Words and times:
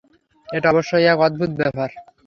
এটা 0.49 0.67
অবশ্যই 0.69 1.05
এক 1.05 1.19
অদ্ভুত 1.19 1.51
ব্যাপার। 1.57 1.89